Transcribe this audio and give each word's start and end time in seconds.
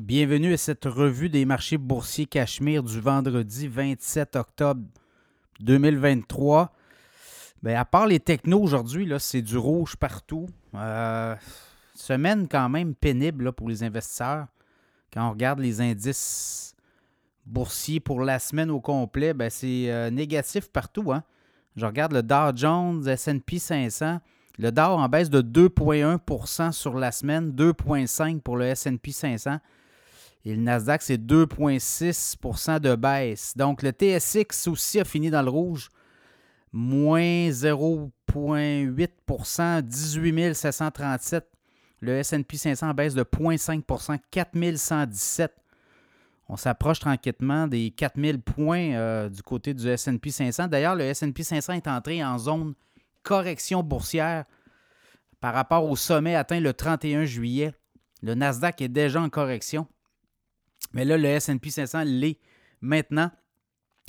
Bienvenue 0.00 0.54
à 0.54 0.56
cette 0.56 0.86
revue 0.86 1.28
des 1.28 1.44
marchés 1.44 1.76
boursiers 1.76 2.24
Cachemire 2.24 2.82
du 2.82 2.98
vendredi 3.00 3.68
27 3.68 4.34
octobre 4.34 4.80
2023. 5.60 6.72
Ben, 7.62 7.76
à 7.76 7.84
part 7.84 8.06
les 8.06 8.18
technos 8.18 8.62
aujourd'hui, 8.62 9.12
c'est 9.18 9.42
du 9.42 9.58
rouge 9.58 9.96
partout. 9.96 10.48
Euh, 10.74 11.36
semaine 11.94 12.48
quand 12.48 12.70
même 12.70 12.94
pénible 12.94 13.44
là, 13.44 13.52
pour 13.52 13.68
les 13.68 13.82
investisseurs. 13.82 14.46
Quand 15.12 15.28
on 15.28 15.32
regarde 15.32 15.58
les 15.58 15.82
indices 15.82 16.74
boursiers 17.44 18.00
pour 18.00 18.22
la 18.22 18.38
semaine 18.38 18.70
au 18.70 18.80
complet, 18.80 19.34
ben, 19.34 19.50
c'est 19.50 19.92
euh, 19.92 20.08
négatif 20.08 20.70
partout. 20.70 21.12
Hein. 21.12 21.22
Je 21.76 21.84
regarde 21.84 22.12
le 22.12 22.22
Dow 22.22 22.56
Jones, 22.56 23.04
SP 23.04 23.58
500. 23.58 24.20
Le 24.58 24.72
Dow 24.72 24.80
en 24.80 25.10
baisse 25.10 25.28
de 25.28 25.42
2,1% 25.42 26.72
sur 26.72 26.94
la 26.94 27.12
semaine, 27.12 27.50
2,5% 27.50 28.40
pour 28.40 28.56
le 28.56 28.74
SP 28.74 29.12
500. 29.12 29.58
Et 30.44 30.54
le 30.54 30.60
Nasdaq, 30.62 31.02
c'est 31.02 31.18
2,6% 31.18 32.78
de 32.80 32.94
baisse. 32.94 33.54
Donc, 33.56 33.82
le 33.82 33.90
TSX 33.90 34.68
aussi 34.68 35.00
a 35.00 35.04
fini 35.04 35.30
dans 35.30 35.42
le 35.42 35.50
rouge. 35.50 35.90
Moins 36.72 37.50
0,8% 37.50 39.82
18 39.82 40.54
737. 40.54 41.44
Le 42.00 42.16
S&P 42.16 42.56
500 42.56 42.94
baisse 42.94 43.14
de 43.14 43.22
0,5% 43.22 44.18
4117. 44.30 45.54
On 46.48 46.56
s'approche 46.56 47.00
tranquillement 47.00 47.68
des 47.68 47.90
4000 47.90 48.40
points 48.40 48.94
euh, 48.94 49.28
du 49.28 49.42
côté 49.42 49.74
du 49.74 49.86
S&P 49.86 50.30
500. 50.30 50.68
D'ailleurs, 50.68 50.96
le 50.96 51.04
S&P 51.04 51.42
500 51.42 51.74
est 51.74 51.86
entré 51.86 52.24
en 52.24 52.38
zone 52.38 52.72
correction 53.22 53.82
boursière 53.82 54.46
par 55.40 55.54
rapport 55.54 55.88
au 55.88 55.96
sommet 55.96 56.34
atteint 56.34 56.60
le 56.60 56.72
31 56.72 57.24
juillet. 57.24 57.72
Le 58.22 58.34
Nasdaq 58.34 58.80
est 58.80 58.88
déjà 58.88 59.20
en 59.20 59.28
correction. 59.28 59.86
Mais 60.92 61.04
là, 61.04 61.16
le 61.16 61.38
SP 61.38 61.68
500 61.70 62.02
l'est 62.04 62.38
maintenant. 62.80 63.30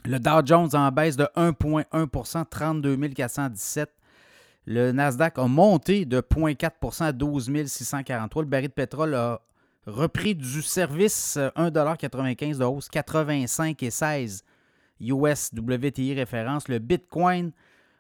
Le 0.06 0.20
Dow 0.20 0.46
Jones 0.46 0.70
en 0.74 0.92
baisse 0.92 1.16
de 1.16 1.28
1,1% 1.36 2.46
32 2.50 2.98
417. 3.10 3.90
Le 4.66 4.92
Nasdaq 4.92 5.38
a 5.38 5.48
monté 5.48 6.06
de 6.06 6.22
0,4% 6.22 7.04
à 7.04 7.12
12 7.12 7.66
643. 7.68 8.44
Le 8.44 8.50
baril 8.50 8.68
de 8.68 8.74
pétrole 8.74 9.16
a 9.16 9.42
repris 9.86 10.36
du 10.36 10.62
service 10.62 11.38
1,95 11.56 12.58
de 12.58 12.64
hausse, 12.64 12.90
85,16 12.90 14.42
US 15.02 15.52
WTI 15.56 16.14
référence. 16.14 16.68
Le 16.68 16.80
Bitcoin 16.80 17.52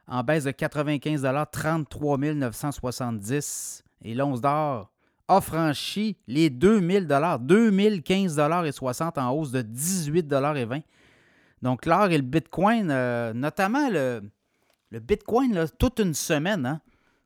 en 0.08 0.24
baisse 0.24 0.44
de 0.44 0.52
95 0.52 1.28
33 1.52 2.18
970. 2.18 3.84
Et 4.04 4.14
l'once 4.14 4.42
d'or 4.42 4.91
a 5.32 5.42
franchi 5.42 6.18
les 6.28 6.50
2000 6.50 7.08
2015 7.40 8.42
et 8.66 8.72
60 8.72 9.18
en 9.18 9.32
hausse 9.32 9.52
de 9.52 9.62
18 9.62 10.34
et 10.56 10.66
20. 10.66 10.80
Donc 11.62 11.86
l'or 11.86 12.10
et 12.10 12.18
le 12.18 12.24
Bitcoin, 12.24 12.90
euh, 12.92 13.34
notamment 13.34 13.90
le, 13.90 14.22
Bitcoin, 14.92 15.66
toute 15.80 16.00
une 16.00 16.14
semaine. 16.14 16.66
Hein. 16.66 16.82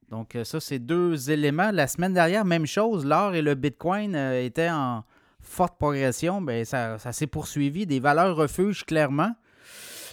Donc 0.10 0.36
euh, 0.36 0.44
ça, 0.44 0.60
c'est 0.60 0.78
deux 0.78 1.32
éléments. 1.32 1.72
La 1.72 1.88
semaine 1.88 2.14
dernière, 2.14 2.46
même 2.46 2.68
chose, 2.68 3.06
l'or 3.06 3.34
et 3.34 3.42
le 3.42 3.56
Bitcoin 3.56 4.16
euh, 4.16 4.44
étaient 4.44 4.70
en 4.70 5.04
forte 5.42 5.78
progression. 5.80 6.42
Bien, 6.42 6.64
ça, 6.64 7.00
ça 7.00 7.12
s'est 7.12 7.28
poursuivi. 7.28 7.88
Des 7.88 8.00
valeurs 8.00 8.36
refuges, 8.36 8.86
clairement. 8.86 9.34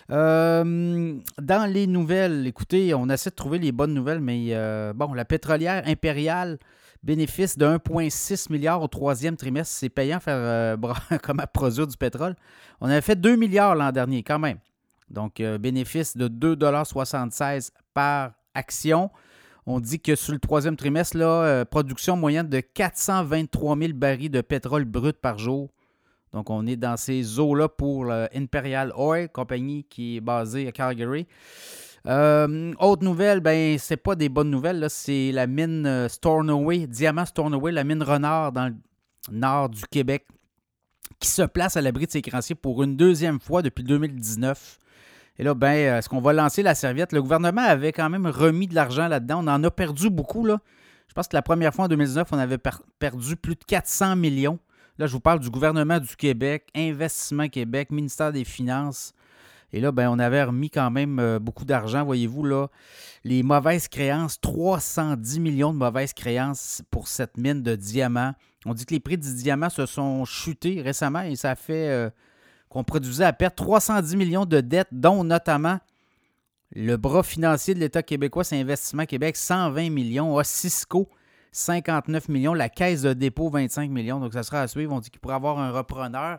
dans 0.09 1.71
les 1.71 1.87
nouvelles, 1.87 2.47
écoutez, 2.47 2.95
on 2.95 3.09
essaie 3.09 3.31
de 3.31 3.35
trouver 3.35 3.59
les 3.59 3.73
bonnes 3.73 3.95
nouvelles, 3.95 4.21
mais 4.21 4.55
bon, 4.95 5.15
la 5.15 5.25
pétrolière 5.25 5.83
impériale 5.87 6.59
Bénéfice 7.03 7.59
de 7.59 7.67
1,6 7.67 8.53
milliard 8.53 8.81
au 8.81 8.87
troisième 8.87 9.37
trimestre. 9.37 9.75
C'est 9.75 9.89
payant 9.89 10.21
faire 10.21 10.37
euh, 10.37 10.77
comme 11.23 11.41
à 11.41 11.47
produire 11.49 11.87
du 11.87 11.97
pétrole. 11.97 12.37
On 12.81 12.89
avait 12.89 13.01
fait 13.01 13.21
2 13.21 13.35
milliards 13.35 13.75
l'an 13.75 13.91
dernier 13.91 14.23
quand 14.23 14.39
même. 14.39 14.59
Donc, 15.11 15.41
euh, 15.41 15.59
bénéfice 15.59 16.17
de 16.17 16.29
2,76 16.29 17.71
par 17.93 18.33
action. 18.55 19.11
On 19.67 19.81
dit 19.81 20.01
que 20.01 20.15
sur 20.15 20.33
le 20.33 20.39
troisième 20.39 20.77
trimestre, 20.77 21.17
là, 21.17 21.27
euh, 21.27 21.65
production 21.65 22.17
moyenne 22.17 22.49
de 22.49 22.61
423 22.61 23.77
000 23.77 23.93
barils 23.95 24.31
de 24.31 24.41
pétrole 24.41 24.85
brut 24.85 25.17
par 25.17 25.39
jour. 25.39 25.71
Donc, 26.33 26.51
on 26.51 26.67
est 26.67 26.77
dans 26.77 26.97
ces 26.97 27.39
eaux-là 27.41 27.69
pour 27.69 28.05
l'Imperial 28.05 28.93
Oil, 28.97 29.29
compagnie 29.29 29.85
qui 29.85 30.17
est 30.17 30.21
basée 30.21 30.69
à 30.69 30.73
Calgary. 30.73 31.27
Euh, 32.09 32.73
autre 32.81 33.05
nouvelle, 33.05 33.41
ben 33.41 33.79
c'est 33.79 33.97
pas 33.97 34.17
des 34.17 34.29
bonnes 34.29 34.51
nouvelles, 34.51 34.87
c'est 34.89 35.31
la 35.31 35.47
mine 35.47 35.87
euh, 35.87 36.09
Stornoway, 36.09 36.89
Diamant 36.89 37.25
Stornoway, 37.25 37.71
la 37.71 37.85
mine 37.85 38.03
Renard 38.03 38.51
dans 38.51 38.67
le 38.67 38.75
nord 39.31 39.69
du 39.69 39.83
Québec, 39.87 40.27
qui 41.21 41.29
se 41.29 41.43
place 41.43 41.77
à 41.77 41.81
l'abri 41.81 42.07
de 42.07 42.11
ses 42.11 42.23
créanciers 42.23 42.57
pour 42.57 42.83
une 42.83 42.97
deuxième 42.97 43.39
fois 43.39 43.63
depuis 43.63 43.85
2019. 43.85 44.81
Et 45.39 45.45
là, 45.45 45.55
ben, 45.55 45.69
euh, 45.69 45.99
est-ce 45.99 46.09
qu'on 46.09 46.21
va 46.21 46.33
lancer 46.33 46.63
la 46.63 46.75
serviette? 46.75 47.13
Le 47.13 47.23
gouvernement 47.23 47.63
avait 47.63 47.93
quand 47.93 48.11
même 48.11 48.27
remis 48.27 48.67
de 48.67 48.75
l'argent 48.75 49.07
là-dedans. 49.07 49.45
On 49.45 49.49
en 49.49 49.63
a 49.63 49.71
perdu 49.71 50.11
beaucoup, 50.11 50.45
là. 50.45 50.59
Je 51.09 51.15
pense 51.15 51.29
que 51.29 51.37
la 51.37 51.43
première 51.43 51.75
fois 51.75 51.85
en 51.85 51.89
2019, 51.89 52.29
on 52.33 52.39
avait 52.39 52.59
perdu 52.99 53.37
plus 53.37 53.55
de 53.55 53.65
400 53.65 54.17
millions. 54.17 54.59
Là, 54.99 55.07
je 55.07 55.13
vous 55.13 55.21
parle 55.21 55.41
du 55.41 55.51
gouvernement 55.51 55.99
du 55.99 56.17
Québec, 56.17 56.69
Investissement 56.75 57.49
Québec, 57.49 57.91
ministère 57.91 58.33
des 58.33 58.45
Finances. 58.45 59.15
Et 59.73 59.81
là, 59.81 59.93
ben, 59.93 60.09
on 60.11 60.19
avait 60.19 60.43
remis 60.43 60.71
quand 60.71 60.91
même 60.91 61.19
euh, 61.19 61.39
beaucoup 61.39 61.65
d'argent, 61.65 62.05
voyez-vous, 62.05 62.45
là. 62.45 62.69
Les 63.25 63.43
mauvaises 63.43 63.89
créances, 63.89 64.41
310 64.41 65.41
millions 65.41 65.73
de 65.73 65.79
mauvaises 65.79 66.13
créances 66.13 66.83
pour 66.91 67.09
cette 67.09 67.37
mine 67.39 67.63
de 67.63 67.77
diamants. 67.77 68.35
On 68.67 68.75
dit 68.75 68.85
que 68.85 68.95
les 68.95 69.01
prix 69.01 69.17
du 69.17 69.35
diamant 69.35 69.71
se 69.71 69.87
sont 69.87 70.25
chutés 70.25 70.83
récemment 70.83 71.23
et 71.23 71.37
ça 71.37 71.55
fait 71.55 71.89
euh, 71.89 72.11
qu'on 72.69 72.85
produisait 72.85 73.25
à 73.25 73.33
perte 73.33 73.57
310 73.57 74.17
millions 74.17 74.45
de 74.45 74.61
dettes, 74.61 74.89
dont 74.93 75.25
notamment 75.25 75.79
le 76.75 76.97
bras 76.97 77.23
financier 77.23 77.75
de 77.75 77.81
l'État 77.81 78.03
québécois, 78.03 78.45
c'est 78.45 78.59
Investissement 78.59 79.05
Québec, 79.05 79.37
120 79.37 79.91
millions. 79.91 80.43
Cisco, 80.43 81.09
59 81.53 82.29
millions. 82.29 82.55
La 82.55 82.69
Caisse 82.69 83.03
de 83.03 83.13
dépôt, 83.13 83.51
25 83.51 83.91
millions. 83.91 84.21
Donc, 84.21 84.33
ça 84.33 84.43
sera 84.43 84.63
à 84.63 84.69
suivre. 84.69 84.93
On 84.93 85.01
dit 85.01 85.11
qu'il 85.11 85.21
pourrait 85.21 85.35
avoir 85.35 85.59
un 85.59 85.71
repreneur. 85.71 86.39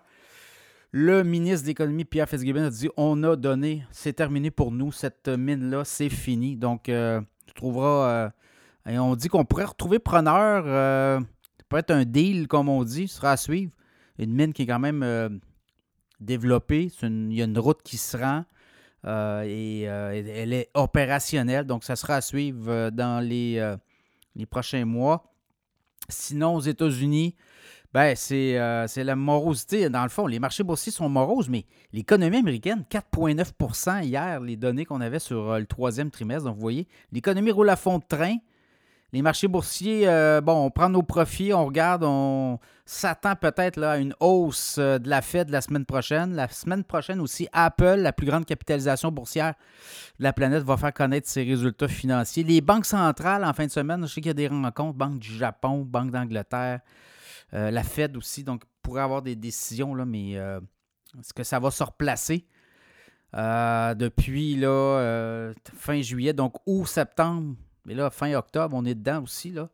Le 0.96 1.24
ministre 1.24 1.64
de 1.64 1.70
l'Économie, 1.70 2.06
Pierre 2.06 2.30
Fitzgibbon, 2.30 2.66
a 2.66 2.70
dit 2.70 2.88
on 2.98 3.24
a 3.24 3.36
donné, 3.36 3.84
c'est 3.90 4.14
terminé 4.14 4.52
pour 4.52 4.72
nous, 4.72 4.92
cette 4.92 5.28
mine-là, 5.28 5.86
c'est 5.86 6.10
fini. 6.10 6.56
Donc, 6.56 6.88
euh, 6.88 7.20
tu 7.48 7.56
trouveras. 7.56 8.32
Euh, 8.88 8.98
on 9.00 9.16
dit 9.16 9.28
qu'on 9.28 9.44
pourrait 9.44 9.66
retrouver 9.66 9.98
preneur. 9.98 10.66
Euh, 10.68 11.20
ça 11.20 11.66
peut 11.68 11.78
être 11.78 11.90
un 11.90 12.06
deal, 12.06 12.48
comme 12.48 12.70
on 12.70 12.84
dit, 12.84 13.08
ce 13.08 13.16
sera 13.16 13.32
à 13.32 13.38
suivre. 13.38 13.72
Une 14.20 14.36
mine 14.36 14.54
qui 14.54 14.62
est 14.62 14.66
quand 14.68 14.78
même 14.78 15.42
développée. 16.20 16.92
il 17.02 17.34
y 17.34 17.42
a 17.42 17.46
une 17.46 17.58
route 17.58 17.82
qui 17.84 17.98
se 17.98 18.16
rend. 18.16 18.46
et 19.44 19.82
elle 19.82 20.54
est 20.54 20.70
opérationnelle. 20.76 21.66
Donc, 21.66 21.86
ça 21.86 21.96
sera 21.96 22.18
à 22.18 22.22
suivre 22.22 22.92
dans 22.92 23.20
les, 23.20 23.76
les 24.36 24.46
prochains 24.46 24.86
mois. 24.86 25.34
Sinon, 26.08 26.54
aux 26.54 26.62
États-Unis, 26.62 27.36
ben, 27.94 28.16
euh, 28.32 28.86
c'est 28.88 29.04
la 29.04 29.16
morosité. 29.16 29.88
Dans 29.90 30.02
le 30.04 30.10
fond, 30.10 30.26
les 30.26 30.40
marchés 30.40 30.64
boursiers 30.64 30.92
sont 30.92 31.10
moroses, 31.10 31.48
mais 31.48 31.66
l'économie 31.92 32.38
américaine, 32.38 32.84
4,9% 32.90 34.04
hier, 34.04 34.40
les 34.40 34.56
données 34.56 34.86
qu'on 34.86 35.00
avait 35.00 35.20
sur 35.20 35.52
euh, 35.52 35.60
le 35.60 35.68
troisième 35.68 36.10
trimestre. 36.10 36.46
Donc, 36.46 36.56
vous 36.56 36.62
voyez, 36.62 36.88
l'économie 37.12 37.52
roule 37.52 37.70
à 37.70 37.76
fond 37.76 38.00
de 38.00 38.04
train. 38.04 38.38
Les 39.12 39.22
marchés 39.22 39.48
boursiers, 39.48 40.08
euh, 40.08 40.42
bon, 40.42 40.66
on 40.66 40.72
prend 40.72 40.90
nos 40.90 41.04
profits, 41.04 41.54
on 41.54 41.68
regarde, 41.68 42.04
on 42.04 42.58
s'attend 42.84 43.36
peut-être 43.36 43.84
à 43.84 44.00
une 44.00 44.16
hausse 44.20 44.80
de 44.80 45.08
la 45.08 45.22
Fed 45.22 45.52
la 45.52 45.62
semaine 45.62 45.86
prochaine. 45.86 46.34
La 46.34 46.48
semaine 46.48 46.84
prochaine 46.84 47.22
aussi, 47.22 47.48
Apple, 47.54 47.98
la 47.98 48.12
plus 48.12 48.26
grande 48.26 48.46
capitalisation 48.46 49.12
boursière 49.12 49.54
de 50.18 50.24
la 50.24 50.34
planète, 50.34 50.64
va 50.64 50.78
faire 50.78 50.94
connaître 50.94 51.30
ses 51.30 51.44
résultats 51.44 51.88
financiers. 51.88 52.44
Les 52.44 52.60
banques 52.60 52.88
centrales, 52.88 53.46
en 53.46 53.54
fin 53.54 53.68
de 53.68 53.72
semaine, 53.72 54.02
je 54.02 54.08
sais 54.08 54.20
qu'il 54.20 54.30
y 54.30 54.32
a 54.32 54.34
des 54.34 54.48
rencontres, 54.48 54.98
Banque 54.98 55.20
du 55.20 55.38
Japon, 55.38 55.86
Banque 55.88 56.10
d'Angleterre, 56.10 56.80
euh, 57.54 57.72
la 57.72 57.84
Fed 57.84 58.18
aussi, 58.18 58.44
donc 58.44 58.64
pourrait 58.82 59.02
avoir 59.02 59.22
des 59.22 59.36
décisions, 59.36 59.94
là, 59.94 60.06
mais 60.06 60.38
euh, 60.38 60.60
est-ce 61.20 61.34
que 61.34 61.44
ça 61.44 61.60
va 61.60 61.72
se 61.72 61.84
replacer? 61.84 62.46
Euh, 63.36 63.94
depuis 63.96 64.56
là, 64.56 65.54
fin 65.76 66.02
juillet, 66.02 66.34
donc 66.34 66.56
août, 66.66 66.86
septembre, 66.86 67.56
mais 67.86 67.94
là, 67.94 68.10
fin 68.10 68.34
octobre, 68.34 68.76
on 68.76 68.86
est 68.86 68.96
dedans 68.96 69.24
aussi. 69.24 69.52
Là. 69.52 69.70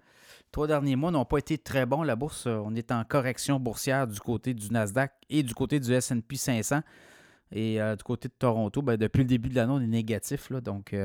Trois 0.52 0.68
derniers 0.68 0.96
mois 0.96 1.12
n'ont 1.12 1.26
pas 1.26 1.38
été 1.38 1.58
très 1.58 1.86
bons. 1.86 2.04
La 2.04 2.16
bourse, 2.16 2.48
on 2.48 2.76
est 2.76 2.92
en 2.92 3.04
correction 3.04 3.60
boursière 3.60 4.08
du 4.08 4.20
côté 4.20 4.54
du 4.54 4.72
Nasdaq 4.72 5.12
et 5.30 5.44
du 5.44 5.54
côté 5.54 5.80
du 5.80 5.94
SP 5.94 6.36
500. 6.36 6.82
Et 7.52 7.80
du 7.98 8.04
côté 8.04 8.30
de 8.30 8.34
Toronto, 8.34 8.82
ben, 8.82 8.96
depuis 8.96 9.20
le 9.20 9.26
début 9.26 9.50
de 9.50 9.56
l'année, 9.56 9.74
on 9.74 9.82
est 9.82 9.88
négatif. 9.88 10.52
Donc, 10.52 10.96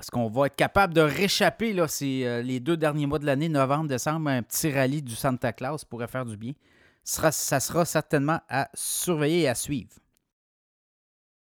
est-ce 0.00 0.10
qu'on 0.10 0.28
va 0.28 0.46
être 0.46 0.56
capable 0.56 0.94
de 0.94 1.00
réchapper 1.00 1.72
là, 1.72 1.86
euh, 2.02 2.42
les 2.42 2.60
deux 2.60 2.76
derniers 2.76 3.06
mois 3.06 3.18
de 3.18 3.26
l'année, 3.26 3.48
novembre, 3.48 3.88
décembre, 3.88 4.30
un 4.30 4.42
petit 4.42 4.72
rallye 4.72 5.02
du 5.02 5.14
Santa 5.14 5.52
Claus 5.52 5.84
pourrait 5.84 6.08
faire 6.08 6.24
du 6.24 6.36
bien? 6.36 6.52
Ça 7.04 7.32
ça 7.32 7.60
sera 7.60 7.84
certainement 7.84 8.40
à 8.48 8.68
surveiller 8.74 9.42
et 9.42 9.48
à 9.48 9.54
suivre. 9.54 9.90